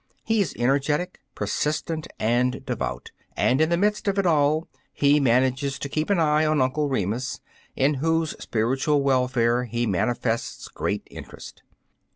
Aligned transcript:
He 0.23 0.41
is 0.41 0.55
energetic, 0.57 1.19
per 1.35 1.45
sistent 1.45 2.07
and 2.19 2.65
devout, 2.65 3.11
and 3.37 3.61
in 3.61 3.69
the 3.69 3.77
midst 3.77 4.07
of 4.07 4.17
it 4.17 4.25
all, 4.25 4.67
he 4.91 5.19
manages 5.19 5.77
to 5.77 5.89
keep 5.89 6.09
an 6.09 6.19
eye 6.19 6.43
on 6.43 6.59
Uncle 6.59 6.89
Remus, 6.89 7.39
in 7.75 7.93
whose 8.01 8.31
spiritual 8.43 9.03
welfare 9.03 9.65
he 9.65 9.85
mani 9.85 10.13
fests 10.13 10.73
great 10.73 11.07
interest. 11.11 11.61